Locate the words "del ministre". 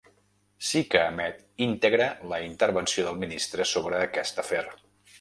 3.11-3.71